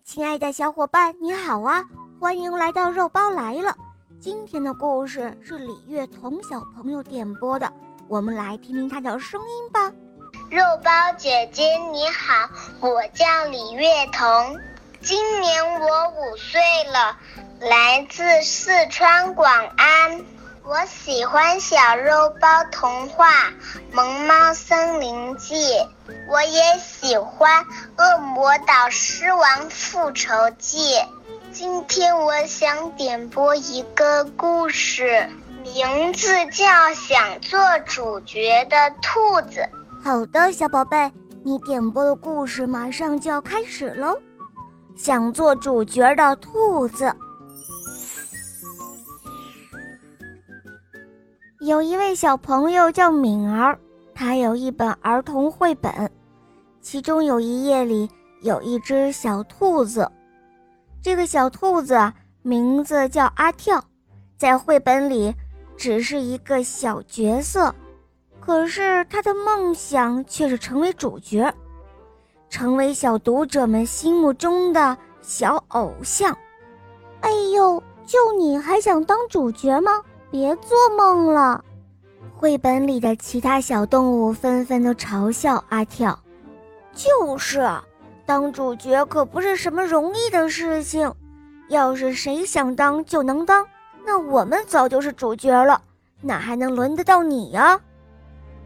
[0.00, 1.84] 亲爱的小伙伴，你好啊！
[2.18, 3.76] 欢迎来到肉包来了。
[4.20, 7.70] 今天的故事是李月彤小朋友点播的，
[8.08, 9.92] 我们来听听他的声音吧。
[10.50, 12.48] 肉包姐姐你好，
[12.80, 14.58] 我叫李月彤，
[15.00, 17.16] 今年我五岁了，
[17.60, 20.24] 来自四川广安。
[20.64, 23.28] 我喜欢小肉包童话
[23.92, 25.56] 《萌猫森林记》，
[26.28, 27.64] 我也喜欢
[27.98, 30.94] 《恶魔岛狮王复仇记》。
[31.52, 35.28] 今天我想点播一个故事，
[35.64, 39.60] 名字叫《想做主角的兔子》。
[40.04, 41.10] 好的，小宝贝，
[41.42, 44.16] 你点播的故事马上就要开始喽。
[44.94, 47.12] 想做主角的兔子。
[51.62, 53.78] 有一位小朋友叫敏儿，
[54.12, 56.10] 他有一本儿童绘本，
[56.80, 60.10] 其中有一页里有一只小兔子。
[61.00, 62.12] 这个小兔子
[62.42, 63.80] 名字叫阿跳，
[64.36, 65.32] 在绘本里
[65.76, 67.72] 只是一个小角色，
[68.40, 71.54] 可是他的梦想却是成为主角，
[72.50, 76.36] 成为小读者们心目中的小偶像。
[77.20, 79.92] 哎呦，就你还想当主角吗？
[80.32, 81.62] 别做梦了！
[82.34, 86.18] 绘本里的其他小动物纷纷都嘲笑阿跳。
[86.94, 87.68] 就是，
[88.24, 91.12] 当主角可不是什么容易的事情。
[91.68, 93.66] 要是谁想当就能当，
[94.06, 95.82] 那我们早就是主角了，
[96.22, 97.78] 哪还能轮得到你呀？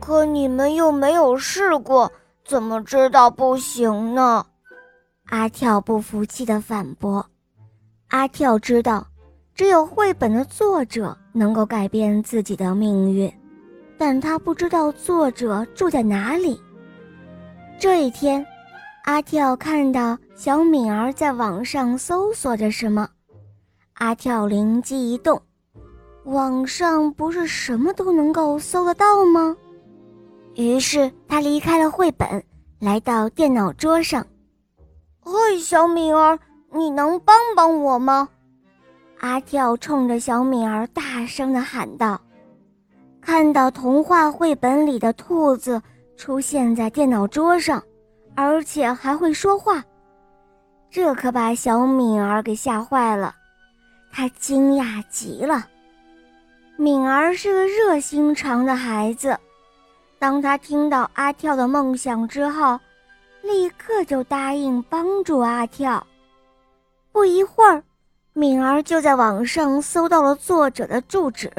[0.00, 2.10] 可你们又没有试过，
[2.42, 4.46] 怎么知道不行呢？
[5.26, 7.26] 阿跳不服气地反驳。
[8.08, 9.06] 阿跳知道。
[9.60, 13.30] 只有绘本的作者能够改变自己的命运，
[13.98, 16.58] 但他不知道作者住在哪里。
[17.78, 18.42] 这一天，
[19.04, 23.06] 阿跳看到小敏儿在网上搜索着什么，
[23.96, 25.38] 阿跳灵机一动，
[26.24, 29.54] 网上不是什么都能够搜得到吗？
[30.54, 32.42] 于是他离开了绘本，
[32.78, 34.26] 来到电脑桌上。
[35.20, 36.38] 嘿，小敏儿，
[36.72, 38.26] 你能帮帮我吗？
[39.20, 42.18] 阿跳冲着小敏儿大声地喊道
[43.20, 45.80] ：“看到童话绘本里的兔子
[46.16, 47.82] 出现在电脑桌上，
[48.34, 49.84] 而且还会说话，
[50.90, 53.34] 这可把小敏儿给吓坏了。
[54.10, 55.66] 她惊讶极了。
[56.78, 59.38] 敏儿是个热心肠的孩子，
[60.18, 62.80] 当他听到阿跳的梦想之后，
[63.42, 66.06] 立刻就答应帮助阿跳。
[67.12, 67.82] 不一会儿。”
[68.40, 71.52] 敏儿就在网上搜到了作者的住址，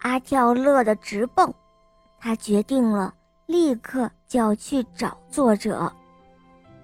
[0.00, 1.52] 阿跳乐得直蹦，
[2.18, 3.12] 他决定了
[3.44, 5.92] 立刻就要去找作者。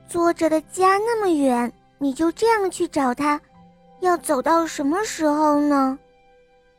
[0.06, 3.40] 作者的家那么远，你就这样去找他，
[4.00, 5.98] 要走到什么时候呢？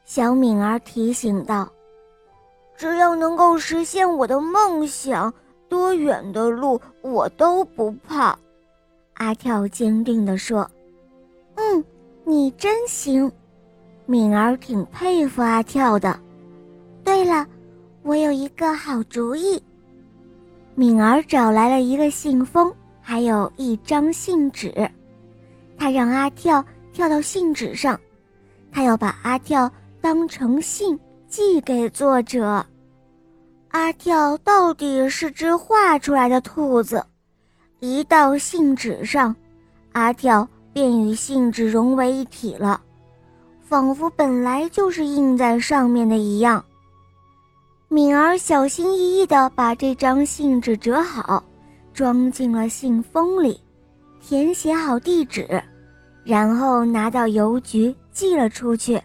[0.06, 1.68] 小敏儿提醒道
[2.78, 5.34] ：“只要能够实现我的梦想，
[5.68, 8.38] 多远的路我都不怕。”
[9.18, 10.70] 阿跳坚定地说：“。”
[12.30, 13.32] 你真行，
[14.06, 16.20] 敏儿挺佩服阿跳的。
[17.04, 17.44] 对了，
[18.04, 19.60] 我有一个好主意。
[20.76, 24.72] 敏儿找来了一个信封，还有一张信纸。
[25.76, 26.64] 她让阿跳
[26.94, 28.00] 跳到信纸上，
[28.72, 29.68] 她要把阿跳
[30.00, 32.64] 当成信寄给作者。
[33.70, 37.04] 阿跳到底是只画出来的兔子，
[37.80, 39.36] 一到信纸上，
[39.94, 40.48] 阿跳。
[40.80, 42.80] 便与信纸融为一体了，
[43.60, 46.64] 仿佛本来就是印在上面的一样。
[47.90, 51.44] 敏儿小心翼翼地把这张信纸折好，
[51.94, 53.60] 装进了信封里，
[54.22, 55.62] 填写好地址，
[56.24, 59.02] 然后拿到邮局寄了出去。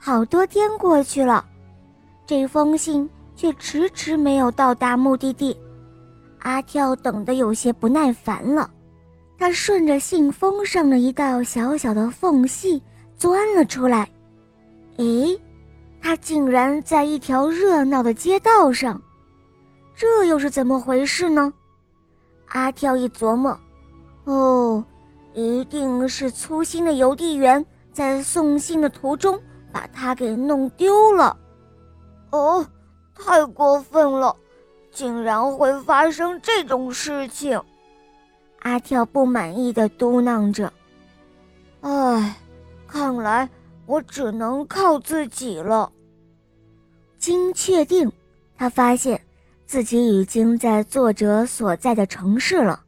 [0.00, 1.44] 好多天过去了，
[2.24, 5.54] 这封信却迟迟没有到达目的地，
[6.38, 8.70] 阿跳等得有些不耐烦了。
[9.38, 12.82] 他顺着信封上的一道小小的缝隙
[13.16, 14.08] 钻了出来，
[14.96, 15.38] 诶，
[16.00, 19.00] 他竟然在一条热闹的街道上，
[19.94, 21.52] 这又是怎么回事呢？
[22.48, 23.58] 阿跳一琢磨，
[24.24, 24.84] 哦，
[25.34, 29.38] 一定是粗心的邮递员在送信的途中
[29.72, 31.36] 把它给弄丢了。
[32.30, 32.66] 哦，
[33.14, 34.34] 太过分了，
[34.90, 37.60] 竟然会发生这种事情！
[38.66, 40.72] 阿跳不满意的嘟囔着
[41.82, 42.36] ：“唉，
[42.88, 43.48] 看来
[43.86, 45.92] 我只能靠自己了。”
[47.16, 48.10] 经确定，
[48.56, 49.20] 他发现
[49.66, 52.82] 自己已经在作者所在的城市了。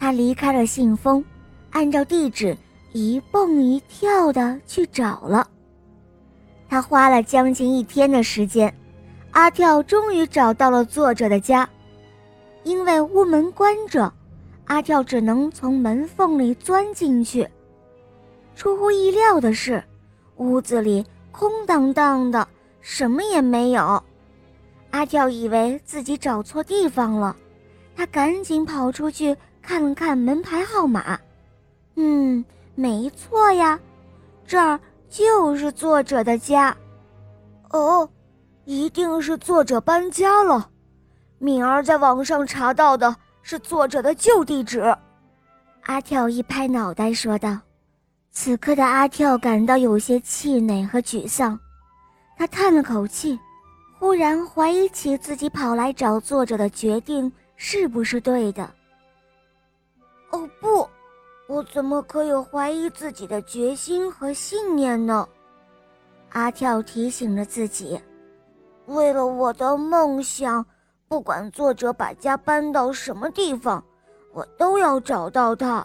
[0.00, 1.24] 他离开了信封，
[1.70, 2.58] 按照地址
[2.92, 5.48] 一蹦一跳的去找了。
[6.68, 8.74] 他花了将近一天的时间，
[9.30, 11.68] 阿跳终于找到了作者的家。
[12.64, 14.12] 因为屋门关着，
[14.68, 17.48] 阿跳只能从门缝里钻进去。
[18.54, 19.82] 出乎意料的是，
[20.36, 22.46] 屋子里空荡荡的，
[22.80, 24.02] 什么也没有。
[24.90, 27.36] 阿跳以为自己找错地方了，
[27.96, 31.18] 他赶紧跑出去看了看门牌号码。
[31.96, 32.44] 嗯，
[32.74, 33.78] 没错呀，
[34.46, 34.78] 这儿
[35.08, 36.76] 就是作者的家。
[37.70, 38.08] 哦，
[38.64, 40.70] 一定是作者搬家了。
[41.38, 43.14] 敏儿在网上查到的
[43.50, 44.94] 是作者的旧地址，
[45.84, 47.58] 阿跳一拍脑袋说道。
[48.30, 51.58] 此刻的阿跳感到有些气馁和沮丧，
[52.36, 53.40] 他叹了口气，
[53.98, 58.70] 忽然怀疑起自己跑来找作者的决定是不是对的。
[60.28, 60.86] 哦不，
[61.46, 65.26] 我怎么可以怀疑自己的决心和信念呢？
[66.32, 67.98] 阿跳提醒着自己，
[68.84, 70.62] 为了我的梦想。
[71.08, 73.82] 不管作者把家搬到什么地方，
[74.32, 75.84] 我都要找到他。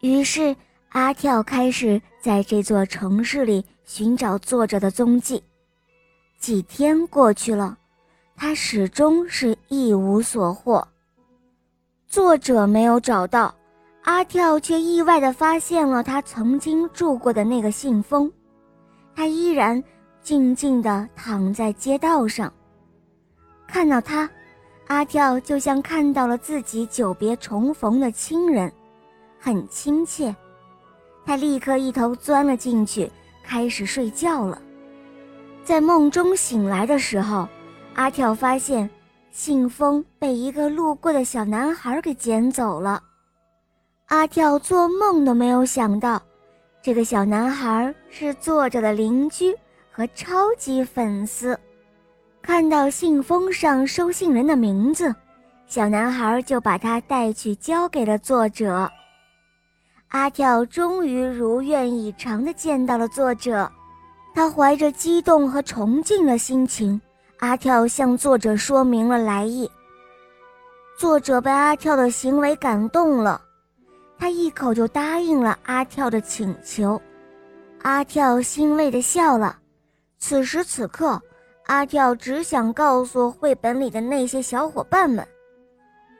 [0.00, 0.56] 于是，
[0.88, 5.42] 阿跳开始在这座城市里寻找作者的踪迹。
[6.38, 7.76] 几天过去了，
[8.34, 10.86] 他始终是一无所获。
[12.06, 13.54] 作者没有找到，
[14.04, 18.32] 阿跳却意外地发现了他曾经住过的那个信封。
[19.14, 19.84] 他依然
[20.22, 22.50] 静静地躺在街道上。
[23.70, 24.28] 看到他，
[24.88, 28.70] 阿跳就像看到了自己久别重逢的亲人，
[29.38, 30.34] 很亲切。
[31.24, 33.10] 他立刻一头钻了进去，
[33.44, 34.60] 开始睡觉了。
[35.64, 37.48] 在梦中醒来的时候，
[37.94, 38.90] 阿跳发现
[39.30, 43.00] 信封被一个路过的小男孩给捡走了。
[44.06, 46.20] 阿跳做梦都没有想到，
[46.82, 49.56] 这个小男孩是作者的邻居
[49.92, 51.56] 和超级粉丝。
[52.42, 55.14] 看到信封上收信人的名字，
[55.66, 58.90] 小男孩就把他带去交给了作者。
[60.08, 63.70] 阿跳终于如愿以偿地见到了作者，
[64.34, 67.00] 他怀着激动和崇敬的心情，
[67.38, 69.70] 阿跳向作者说明了来意。
[70.98, 73.40] 作者被阿跳的行为感动了，
[74.18, 77.00] 他一口就答应了阿跳的请求。
[77.82, 79.56] 阿跳欣慰地笑了。
[80.18, 81.20] 此时此刻。
[81.70, 85.24] 阿跳只想告诉绘本里的那些小伙伴们：“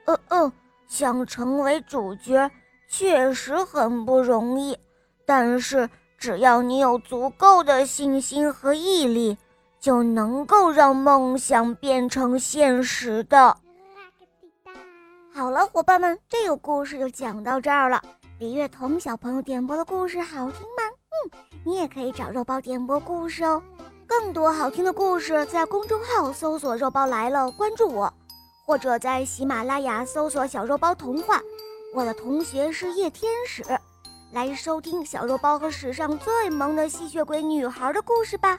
[0.06, 0.52] 嗯嗯，
[0.86, 2.48] 想成为主角
[2.88, 4.78] 确实很不容易，
[5.26, 9.36] 但是只要你有足够的信心和毅力，
[9.80, 13.56] 就能够让梦想变成现实的。”
[15.34, 18.00] 好了，伙伴们，这个故事就讲到这儿了。
[18.38, 20.84] 李月彤小朋友点播的故事好听吗？
[21.10, 21.30] 嗯，
[21.64, 23.60] 你也可以找肉包点播故事哦。
[24.10, 28.12] 更多好听的故事，在公众号搜索“肉包来了”，关注我，
[28.66, 31.40] 或者在喜马拉雅搜索“小肉包童话”，
[31.94, 33.64] 我的同学是叶天使，
[34.32, 38.56] 来收听小肉包和史上最萌的吸血鬼女孩的故事吧。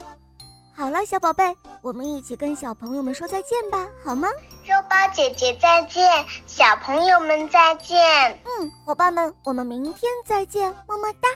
[0.74, 4.30] 好了，小宝贝，我们一起跟小朋友们说再见吧，好吗？
[4.64, 8.00] 肉包姐姐再见，小朋友们再见。
[8.46, 11.28] 嗯，伙伴们，我们明天再见，么么哒。